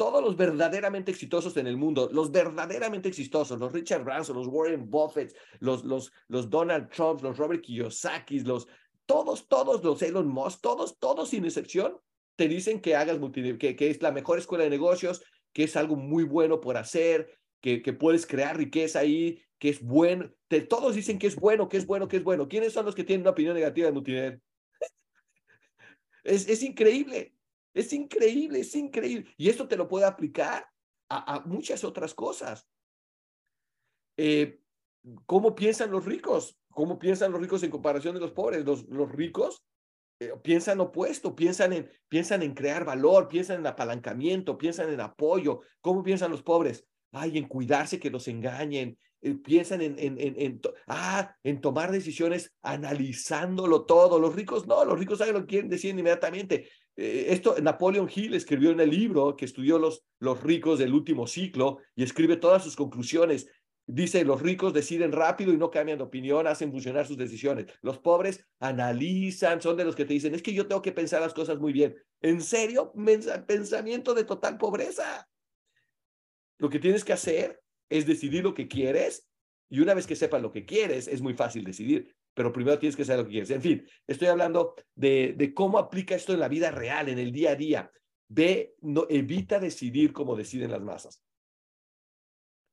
[0.00, 4.88] Todos los verdaderamente exitosos en el mundo, los verdaderamente exitosos, los Richard Branson, los Warren
[4.88, 8.66] Buffett, los, los, los Donald Trump, los Robert Kiyosaki, los,
[9.04, 11.98] todos, todos los Elon Musk, todos, todos sin excepción,
[12.36, 13.18] te dicen que hagas
[13.58, 17.38] que, que es la mejor escuela de negocios, que es algo muy bueno por hacer,
[17.60, 20.32] que, que puedes crear riqueza ahí, que es bueno.
[20.48, 22.48] Te, todos dicen que es bueno, que es bueno, que es bueno.
[22.48, 24.40] ¿Quiénes son los que tienen una opinión negativa de multinivel?
[26.24, 27.34] Es, es increíble,
[27.74, 29.32] es increíble, es increíble.
[29.36, 30.66] Y esto te lo puede aplicar
[31.08, 32.66] a, muchas otras cosas.
[34.16, 34.60] Eh,
[35.26, 36.58] ¿Cómo piensan los ricos?
[36.70, 38.64] ¿Cómo piensan los ricos en comparación de los pobres?
[38.64, 39.64] Los, los ricos
[40.20, 45.60] eh, piensan opuesto, piensan en, piensan en crear valor, piensan en apalancamiento, piensan en apoyo.
[45.80, 46.86] ¿Cómo piensan los pobres?
[47.12, 52.52] Ay, en cuidarse que los engañen, eh, piensan en, en, en, ah, en tomar decisiones
[52.62, 54.18] analizándolo todo.
[54.18, 56.68] Los ricos no, los ricos saben lo que quieren decir inmediatamente.
[56.96, 61.26] Eh, esto Napoleon Hill escribió en el libro que estudió los, los ricos del último
[61.26, 63.48] ciclo y escribe todas sus conclusiones.
[63.86, 67.66] Dice, los ricos deciden rápido y no cambian de opinión, hacen funcionar sus decisiones.
[67.82, 71.20] Los pobres analizan, son de los que te dicen, es que yo tengo que pensar
[71.20, 71.96] las cosas muy bien.
[72.20, 72.92] ¿En serio?
[73.46, 75.28] Pensamiento de total pobreza.
[76.58, 79.26] Lo que tienes que hacer es decidir lo que quieres
[79.70, 82.96] y una vez que sepas lo que quieres, es muy fácil decidir, pero primero tienes
[82.96, 83.50] que saber lo que quieres.
[83.50, 87.32] En fin, estoy hablando de, de cómo aplica esto en la vida real, en el
[87.32, 87.90] día a día.
[88.28, 91.22] Ve, no, evita decidir como deciden las masas.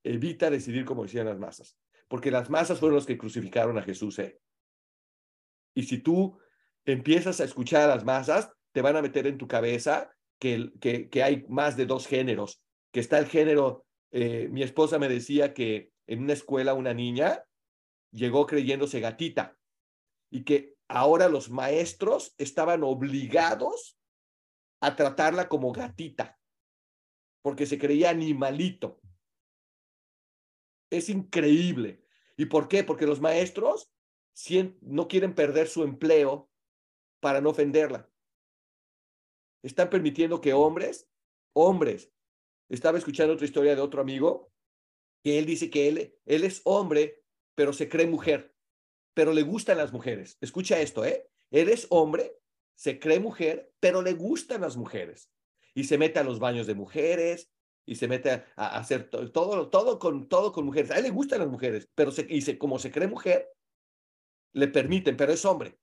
[0.03, 4.19] Evita decidir como deciden las masas, porque las masas fueron los que crucificaron a Jesús.
[4.19, 4.39] ¿eh?
[5.75, 6.37] Y si tú
[6.85, 11.09] empiezas a escuchar a las masas, te van a meter en tu cabeza que, que,
[11.09, 15.53] que hay más de dos géneros, que está el género eh, mi esposa me decía
[15.53, 17.43] que en una escuela una niña
[18.17, 19.57] llegó creyéndose gatita
[20.29, 23.97] y que ahora los maestros estaban obligados
[24.81, 26.37] a tratarla como gatita
[27.41, 28.99] porque se creía animalito.
[30.89, 32.03] Es increíble.
[32.35, 32.83] ¿Y por qué?
[32.83, 33.91] Porque los maestros
[34.81, 36.49] no quieren perder su empleo
[37.21, 38.09] para no ofenderla.
[39.63, 41.09] Están permitiendo que hombres,
[41.53, 42.11] hombres
[42.69, 44.51] estaba escuchando otra historia de otro amigo
[45.23, 47.23] que él dice que él, él es hombre,
[47.57, 48.53] pero se cree mujer,
[49.15, 50.37] pero le gustan las mujeres.
[50.41, 51.27] Escucha esto, ¿eh?
[51.49, 52.37] Él es hombre,
[52.75, 55.31] se cree mujer, pero le gustan las mujeres.
[55.73, 57.49] Y se mete a los baños de mujeres,
[57.83, 60.91] y se mete a, hacer todo, todo, con, todo con mujeres.
[60.91, 63.49] A él le gustan las mujeres, pero se, y como se cree mujer,
[64.53, 65.79] le permiten, pero es hombre.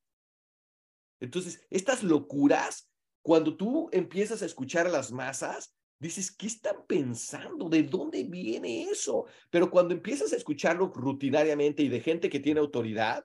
[1.18, 2.88] Entonces, estas locuras,
[3.20, 7.68] cuando tú empiezas a escuchar a las masas, dices, ¿qué están pensando?
[7.68, 9.26] ¿De dónde viene eso?
[9.50, 13.24] Pero cuando empiezas a escucharlo rutinariamente y de gente que tiene autoridad,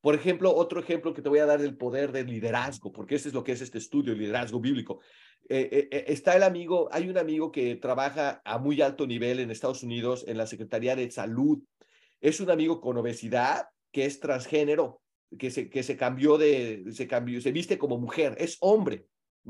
[0.00, 3.28] por ejemplo, otro ejemplo que te voy a dar del poder del liderazgo, porque ese
[3.28, 5.00] es lo que es este estudio, el liderazgo bíblico.
[5.48, 9.40] Eh, eh, eh, está el amigo, hay un amigo que trabaja a muy alto nivel
[9.40, 11.58] en Estados Unidos en la Secretaría de Salud.
[12.20, 15.02] Es un amigo con obesidad que es transgénero,
[15.38, 19.06] que se, que se cambió de, se cambió, se viste como mujer, es hombre.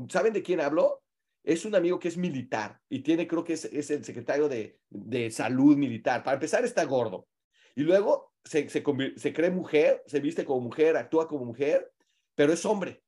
[0.09, 1.01] ¿Saben de quién hablo?
[1.43, 5.31] Es un amigo que es militar y tiene, creo que es, el secretario de, de,
[5.31, 6.23] salud militar.
[6.23, 7.27] Para empezar, está gordo.
[7.75, 8.83] Y luego se, se,
[9.15, 11.91] se cree mujer, se viste como mujer, actúa como mujer,
[12.35, 13.01] pero es hombre.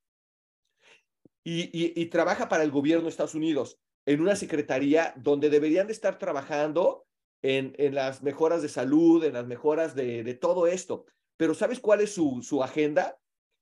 [1.45, 5.93] Y, y, trabaja para el gobierno de Estados Unidos en una secretaría donde deberían de
[5.93, 7.05] estar trabajando
[7.41, 11.05] en, en las mejoras de salud, en las mejoras de, de todo esto.
[11.35, 13.17] Pero ¿sabes cuál es su, su agenda?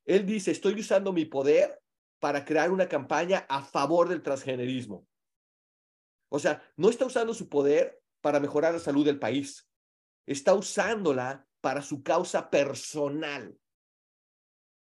[0.06, 1.80] Él dice, estoy usando mi poder
[2.22, 5.08] para crear una campaña a favor del transgenerismo.
[6.30, 9.68] O sea, no está usando su poder para mejorar la salud del país,
[10.28, 13.60] está usándola para su causa personal.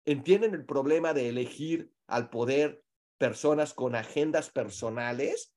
[0.06, 2.84] ¿Entienden el problema de elegir al poder
[3.18, 5.52] personas con agendas personales?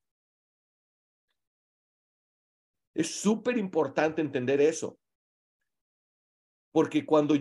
[2.94, 4.98] Es súper importante entender eso.
[6.72, 7.36] Porque cuando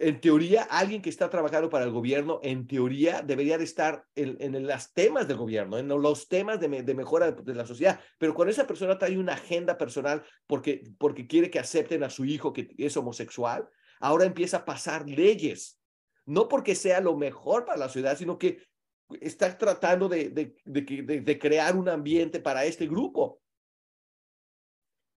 [0.00, 4.36] en teoría, alguien que está trabajando para el gobierno, en teoría, debería de estar en,
[4.40, 8.00] en los temas del gobierno, en los temas de, de, mejora de la sociedad.
[8.18, 12.24] Pero cuando esa persona trae una agenda personal porque, porque quiere que acepten a su
[12.24, 13.68] hijo que es homosexual,
[14.00, 15.80] ahora empieza a pasar leyes.
[16.26, 18.62] No porque sea lo mejor para la ciudad, sino que
[19.20, 23.40] está tratando de, de, de crear un ambiente para este grupo.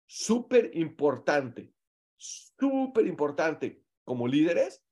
[0.07, 1.73] Súper importante,
[2.17, 4.83] súper importante como líderes,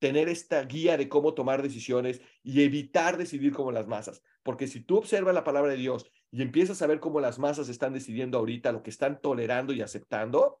[0.00, 4.22] tener esta guía de cómo tomar decisiones y evitar decidir como las masas.
[4.42, 7.70] Porque si tú observas la palabra de Dios y empiezas a ver cómo las masas
[7.70, 10.60] están decidiendo ahorita, lo que están tolerando y aceptando,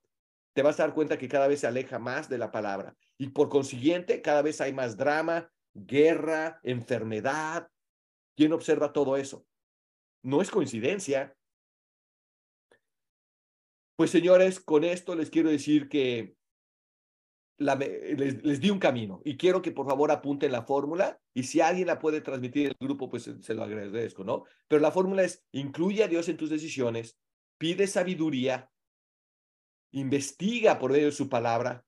[0.54, 2.96] te vas a dar cuenta que cada vez se aleja más de la palabra.
[3.18, 7.68] Y por consiguiente, cada vez hay más drama, guerra, enfermedad.
[8.34, 9.44] ¿Quién observa todo eso?
[10.22, 11.36] No es coincidencia.
[13.94, 16.39] Pues señores, con esto les quiero decir que
[17.60, 21.86] les, di un camino y quiero que por favor apunten la fórmula y si alguien
[21.86, 24.44] la puede transmitir el grupo, pues se lo agradezco, ¿no?
[24.66, 27.18] Pero la fórmula es, incluye a Dios en tus decisiones,
[27.58, 28.70] pide sabiduría,
[29.92, 31.84] investiga por medio de su palabra,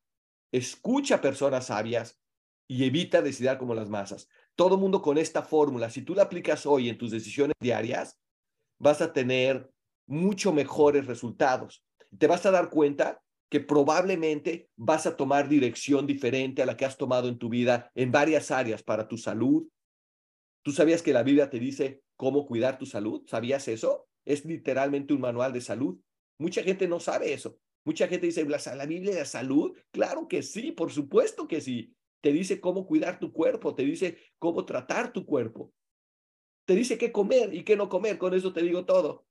[0.52, 2.20] escucha personas sabias
[2.68, 4.28] y evita decidir como las masas.
[4.54, 8.20] todo mundo con esta fórmula, si tú la aplicas hoy en tus decisiones diarias,
[8.78, 9.70] vas a tener
[10.06, 11.82] mucho mejores resultados.
[12.18, 16.86] Te vas a dar cuenta que probablemente vas a tomar dirección diferente a la que
[16.86, 19.68] has tomado en tu vida en varias áreas para tu salud.
[20.62, 23.26] ¿Tú sabías que la Biblia te dice cómo cuidar tu salud?
[23.26, 24.08] ¿Sabías eso?
[24.24, 26.00] Es literalmente un manual de salud.
[26.38, 27.58] Mucha gente no sabe eso.
[27.84, 29.76] Mucha gente dice, ¿la, Biblia de salud?
[29.90, 31.94] Claro que sí, por supuesto que sí.
[32.22, 35.74] Te dice cómo cuidar tu cuerpo, te dice cómo tratar tu cuerpo.
[36.64, 39.26] Te dice qué comer y qué no comer, con eso te digo todo.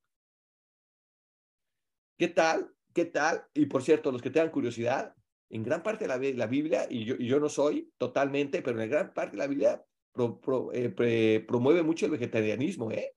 [2.19, 2.71] ¿Qué tal?
[2.93, 3.45] ¿Qué tal?
[3.53, 5.15] Y por cierto, los que tengan curiosidad,
[5.49, 9.13] en gran parte de la, Biblia, y yo, yo, no soy totalmente, pero en gran
[9.13, 9.85] parte de la Biblia
[10.73, 13.13] eh, promueve mucho el vegetarianismo, ¿eh?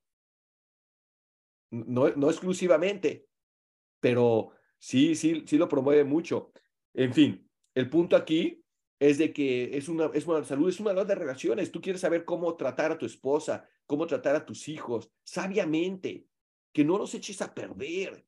[1.71, 3.27] No, no exclusivamente,
[4.01, 6.53] pero sí, sí, sí lo promueve mucho.
[6.93, 8.65] En fin, el punto aquí
[9.01, 11.73] es de que es una, es una salud, es una de relaciones.
[11.73, 16.29] Tú quieres saber cómo tratar a tu esposa, cómo tratar a tus hijos, sabiamente,
[16.73, 18.25] que no los eches a perder.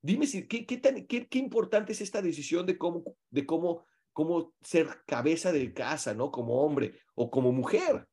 [0.00, 4.54] Dime si, ¿qué, qué, qué, qué importante es esta decisión de cómo, de cómo, cómo
[4.60, 6.30] ser cabeza de casa, ¿no?
[6.30, 8.06] Como hombre o como mujer.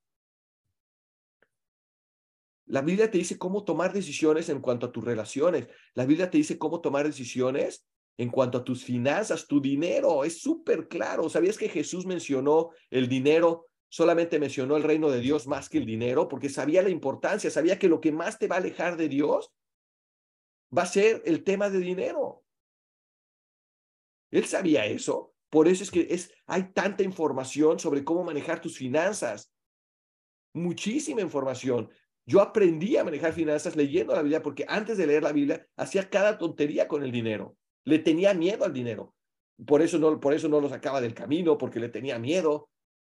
[2.66, 5.68] La Biblia te dice cómo tomar decisiones en cuanto a tus relaciones.
[5.96, 7.88] La Biblia te dice cómo tomar decisiones
[8.18, 10.24] en cuanto a tus finanzas, tu dinero.
[10.24, 11.30] Es súper claro.
[11.30, 13.66] ¿Sabías que Jesús mencionó el dinero?
[13.88, 17.80] Solamente mencionó el reino de Dios más que el dinero porque sabía la importancia, sabía
[17.80, 19.52] que lo que más te va a alejar de Dios
[20.76, 22.44] va a ser el tema de dinero.
[24.32, 25.34] Él sabía eso.
[25.50, 29.52] Por eso es que es, hay tanta información sobre cómo manejar tus finanzas.
[30.54, 31.90] Muchísima información.
[32.26, 36.10] Yo aprendí a manejar finanzas leyendo la Biblia porque antes de leer la Biblia hacía
[36.10, 37.58] cada tontería con el dinero.
[37.86, 39.16] Le tenía miedo al dinero.
[39.66, 42.70] Por eso no, por eso no lo sacaba del camino, porque le tenía miedo.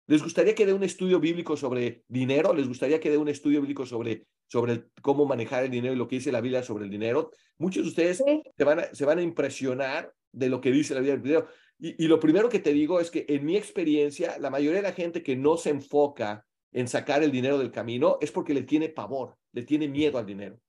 [0.06, 2.52] ¿Les gustaría que dé un estudio bíblico sobre dinero?
[2.52, 6.08] ¿Les gustaría que dé un estudio bíblico sobre, sobre cómo manejar el dinero y lo
[6.08, 7.30] que dice la Biblia sobre el dinero?
[7.58, 8.22] Muchos de ustedes
[8.56, 11.48] se, van a, se van a impresionar de lo que dice la Biblia del dinero.
[11.78, 14.88] Y, y lo primero que te digo es que en mi experiencia, la mayoría de
[14.88, 18.62] la gente que no se enfoca en sacar el dinero del camino es porque le
[18.62, 20.60] tiene pavor, le tiene miedo al dinero.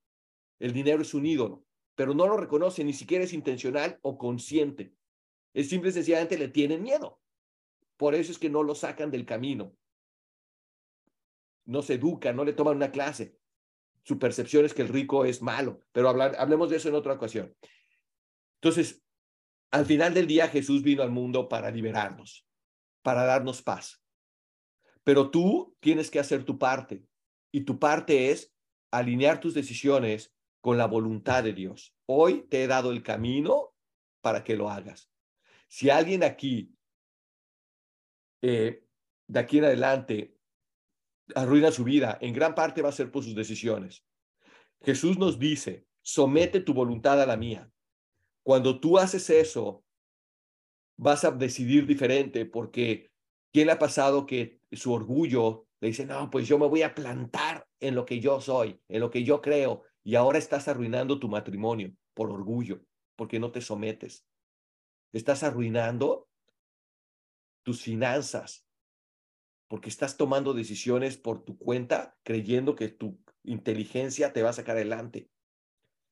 [0.59, 4.93] El dinero es un ídolo, pero no lo reconoce, ni siquiera es intencional o consciente.
[5.53, 7.19] Es simple y sencillamente le tienen miedo.
[7.97, 9.75] Por eso es que no lo sacan del camino.
[11.65, 13.37] No se educan, no le toman una clase.
[14.05, 17.55] Su percepción es que el rico es malo, pero hablemos de eso en otra ocasión.
[18.61, 19.03] Entonces,
[19.71, 22.47] al final del día Jesús vino al mundo para liberarnos,
[23.01, 24.01] para darnos paz.
[25.03, 27.03] Pero tú tienes que hacer tu parte
[27.51, 28.53] y tu parte es
[28.91, 31.95] alinear tus decisiones con la voluntad de Dios.
[32.05, 33.73] Hoy te he dado el camino
[34.21, 35.11] para que lo hagas.
[35.67, 36.75] Si alguien aquí
[38.41, 38.85] eh,
[39.27, 40.34] de aquí en adelante
[41.33, 44.05] arruina su vida, en gran parte va a ser por sus decisiones.
[44.81, 47.71] Jesús nos dice, somete tu voluntad a la mía.
[48.43, 49.83] Cuando tú haces eso,
[50.97, 53.11] vas a decidir diferente porque
[53.51, 56.93] ¿quién le ha pasado que su orgullo le dice, no, pues yo me voy a
[56.93, 61.19] plantar en lo que yo soy, en lo que yo creo, y ahora estás arruinando
[61.19, 62.81] tu matrimonio por orgullo,
[63.15, 64.25] porque no te sometes.
[65.11, 66.27] Estás arruinando
[67.63, 68.64] tus finanzas,
[69.75, 74.77] porque estás tomando decisiones por tu cuenta creyendo que tu inteligencia te va a sacar
[74.77, 75.29] adelante.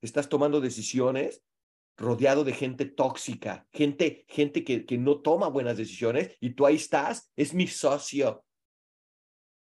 [0.02, 1.46] Estás tomando decisiones
[1.96, 6.76] rodeado de gente tóxica, gente, gente que, que no toma buenas decisiones y tú ahí
[6.76, 8.44] estás, es mi socio.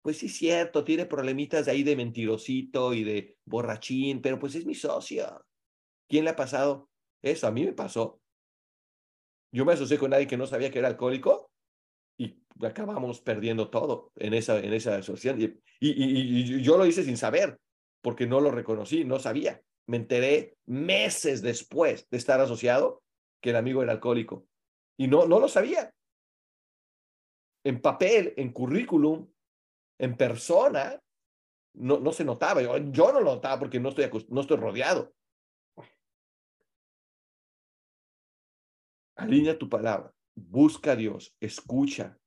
[0.02, 4.66] Pues sí, cierto, tiene problemitas de ahí de mentirosito y de borrachín, pero pues es
[4.66, 5.42] mi socio.
[6.06, 6.90] ¿Quién le ha pasado
[7.22, 7.46] eso?
[7.46, 8.20] A mí me pasó.
[9.52, 11.50] Yo me asocié con alguien que no sabía que era alcohólico
[12.62, 15.62] acabamos perdiendo todo en esa, en esa asociación.
[15.80, 17.58] Y, y, yo lo hice sin saber,
[18.00, 19.60] porque no lo reconocí, no sabía.
[19.86, 23.02] Me enteré meses después de estar asociado
[23.40, 24.46] que el amigo era alcohólico.
[24.96, 25.92] Y no, no lo sabía.
[27.64, 29.28] En papel, en currículum,
[29.98, 30.98] en persona,
[31.74, 32.62] no, no se notaba.
[32.62, 35.12] Yo, yo no lo notaba porque no estoy, no estoy rodeado.
[39.16, 42.18] Alinea tu palabra busca a Dios, escucha,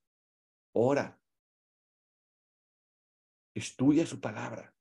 [0.80, 1.20] ora,
[3.54, 4.74] estudia su palabra.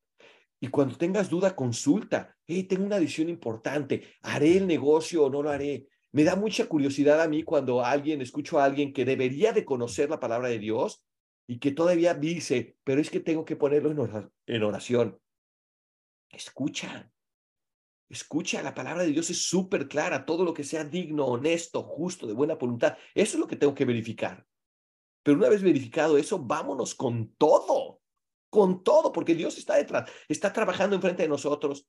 [0.60, 2.36] Y cuando tengas duda, consulta.
[2.46, 4.16] Hey, tengo una decisión importante.
[4.22, 5.86] ¿Haré el negocio o no lo haré?
[6.10, 10.10] Me da mucha curiosidad a mí cuando alguien, escucho a alguien que debería de conocer
[10.10, 11.04] la palabra de Dios
[11.46, 13.90] y que todavía dice, pero es que tengo que ponerlo
[14.46, 15.20] en oración.
[16.30, 17.10] Escucha,
[18.08, 22.26] Escucha, la palabra de Dios es súper clara, todo lo que sea digno, honesto, justo,
[22.26, 22.96] de buena voluntad.
[23.14, 24.46] Eso es lo que tengo que verificar.
[25.28, 28.00] Pero una vez verificado eso, vámonos con todo,
[28.48, 31.86] con todo, porque Dios está detrás, está trabajando enfrente de nosotros,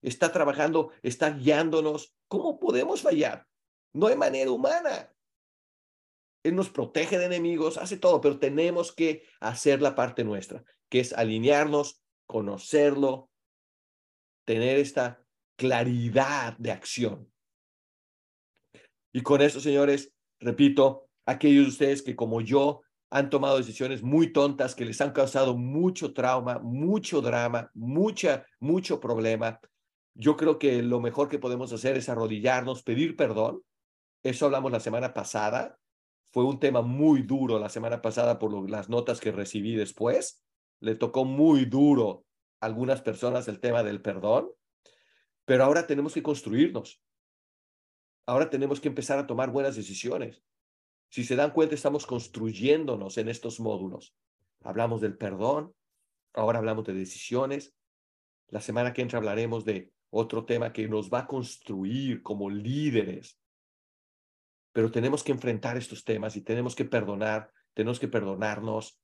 [0.00, 2.16] está trabajando, está guiándonos.
[2.28, 3.46] ¿Cómo podemos fallar?
[3.92, 5.12] No hay manera humana.
[6.42, 11.00] Él nos protege de enemigos, hace todo, pero tenemos que hacer la parte nuestra, que
[11.00, 13.28] es alinearnos, conocerlo,
[14.46, 15.22] tener esta
[15.58, 17.30] claridad de acción.
[19.12, 24.32] Y con eso, señores, repito, aquellos de ustedes que como yo han tomado decisiones muy
[24.32, 29.60] tontas que les han causado mucho trauma, mucho drama, mucha, mucho problema.
[30.14, 33.62] Yo creo que lo mejor que podemos hacer es arrodillarnos, pedir perdón.
[34.22, 35.78] Eso hablamos la semana pasada.
[36.32, 40.42] Fue un tema muy duro la semana pasada por las notas que recibí después.
[40.80, 42.24] Le tocó muy duro
[42.60, 44.48] a algunas personas el tema del perdón,
[45.44, 47.02] pero ahora tenemos que construirnos.
[48.26, 50.42] Ahora tenemos que empezar a tomar buenas decisiones.
[51.10, 54.14] Si se dan cuenta, estamos construyéndonos en estos módulos.
[54.62, 55.74] Hablamos del perdón,
[56.34, 57.74] ahora hablamos de decisiones.
[58.48, 63.38] La semana que entra hablaremos de otro tema que nos va a construir como líderes
[64.78, 69.00] pero tenemos que enfrentar estos temas y tenemos que perdonar, tenemos que perdonarnos,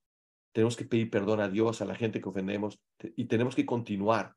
[0.53, 2.81] tenemos que pedir perdón a Dios, a la gente que ofendemos
[3.17, 4.37] y tenemos que continuar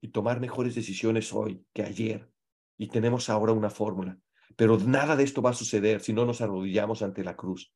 [0.00, 2.30] y tomar mejores decisiones hoy que ayer.
[2.78, 4.16] Y tenemos ahora una fórmula.
[4.56, 7.72] Pero nada de esto va a suceder si no nos arrodillamos ante la cruz.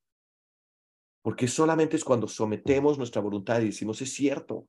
[1.22, 4.68] Porque solamente es cuando sometemos nuestra voluntad y decimos, es cierto,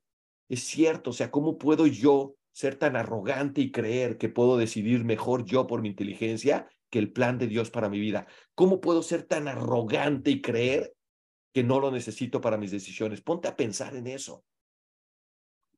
[0.49, 5.05] es cierto, o sea, ¿cómo puedo yo ser tan arrogante y creer que puedo decidir
[5.05, 8.25] mejor yo por mi inteligencia que el plan de Dios para mi vida.
[8.55, 10.95] ¿Cómo puedo ser tan arrogante y creer
[11.53, 13.21] que no lo necesito para mis decisiones?
[13.21, 14.43] Ponte a pensar en eso.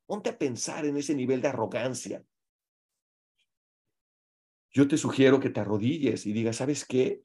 [0.05, 2.23] Ponte a pensar en ese nivel de arrogancia.
[4.71, 7.23] Yo te sugiero que te arrodilles y digas, ¿sabes qué?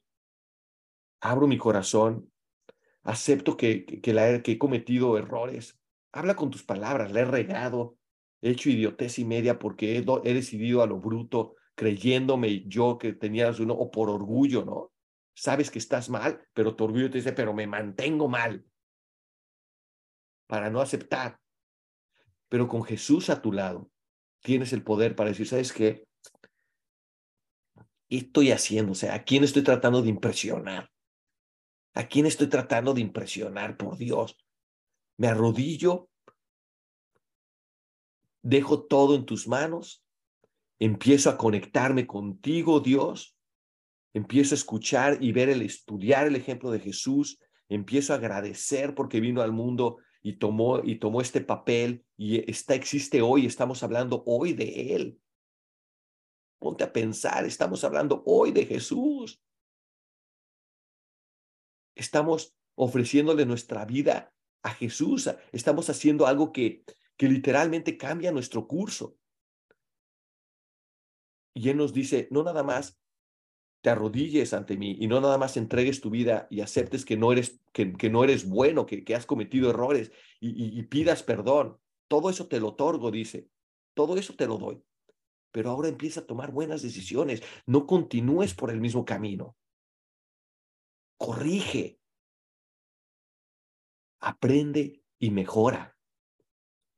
[1.21, 2.31] Abro mi corazón,
[3.03, 5.79] acepto que, que, la, he cometido errores.
[6.11, 7.97] Habla con tus palabras, la he regado,
[8.41, 13.13] he hecho idiotez y media porque he, he decidido a lo bruto, creyéndome yo que
[13.13, 14.91] tenías uno, o por orgullo, ¿no?
[15.35, 18.65] Sabes que estás mal, pero tu orgullo te dice, pero me mantengo mal
[20.47, 21.39] para no aceptar.
[22.49, 23.91] Pero con Jesús a tu lado,
[24.41, 26.07] tienes el poder para decir, ¿sabes qué?
[28.09, 28.91] ¿Qué estoy haciendo?
[28.91, 30.91] O sea, ¿a quién estoy tratando de impresionar?
[31.93, 34.37] ¿A quién estoy tratando de impresionar, por Dios?
[35.17, 36.09] Me arrodillo,
[38.41, 40.05] dejo todo en tus manos
[40.79, 43.37] empiezo a conectarme contigo, Dios,
[44.13, 47.39] empiezo a escuchar y ver el estudiar el ejemplo de Jesús,
[47.69, 52.75] empiezo a agradecer porque vino al mundo y tomó y tomó este papel y está
[52.75, 55.19] existe hoy, estamos hablando hoy de él.
[56.59, 59.41] Ponte a pensar, estamos hablando hoy de Jesús.
[61.95, 64.33] Estamos ofreciéndole nuestra vida
[64.63, 66.83] a Jesús, estamos haciendo algo que
[67.17, 69.17] que literalmente cambia nuestro curso.
[71.53, 72.99] Y Él nos dice, no nada más
[73.81, 77.31] te arrodilles ante mí y no nada más entregues tu vida y aceptes que no
[77.31, 81.79] eres, que, que no eres bueno, que, que has cometido errores y, y pidas perdón.
[82.07, 83.47] Todo eso te lo otorgo, dice.
[83.93, 84.83] Todo eso te lo doy.
[85.55, 87.41] Pero ahora empieza a tomar buenas decisiones.
[87.65, 89.55] No continúes por el mismo camino.
[91.15, 91.97] Corrige.
[94.19, 95.95] Aprende y mejora.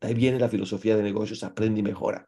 [0.01, 2.27] De ahí viene la filosofía de negocios, aprende y mejora.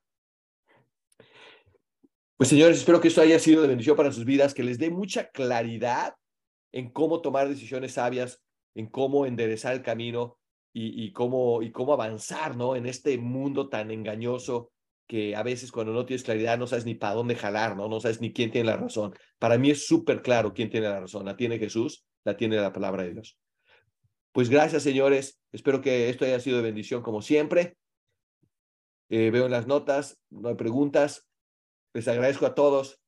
[2.37, 4.91] Pues señores, espero que esto haya sido de bendición para sus vidas, que les dé
[4.91, 6.13] mucha claridad
[6.71, 8.39] en cómo tomar decisiones sabias,
[8.75, 10.37] en cómo enderezar el camino
[10.73, 12.75] y, cómo, y cómo avanzar ¿no?
[12.75, 14.71] en este mundo tan engañoso
[15.09, 17.89] que a veces cuando no tienes claridad no sabes ni para dónde jalar, ¿no?
[17.89, 19.15] No sabes ni quién tiene la razón.
[19.39, 21.25] Para mí es súper claro quién tiene la razón.
[21.25, 23.39] La tiene Jesús, la tiene la palabra de Dios.
[24.31, 25.41] Pues gracias, señores.
[25.51, 27.75] Espero que esto haya sido de bendición como siempre.
[29.09, 31.27] Eh, veo en las notas, no hay preguntas.
[31.95, 33.01] Les agradezco a todos.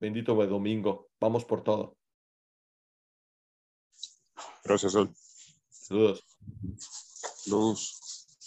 [0.00, 1.10] Bendito buen domingo.
[1.20, 1.98] Vamos por todo.
[4.64, 4.92] Gracias,
[5.68, 6.24] Saludos.
[7.44, 8.03] Saludos.